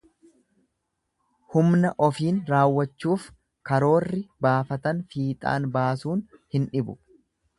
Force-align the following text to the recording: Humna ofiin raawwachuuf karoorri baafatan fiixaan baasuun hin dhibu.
Humna 1.55 1.91
ofiin 2.05 2.39
raawwachuuf 2.53 3.27
karoorri 3.71 4.23
baafatan 4.47 5.05
fiixaan 5.13 5.71
baasuun 5.79 6.27
hin 6.57 6.69
dhibu. 6.73 6.99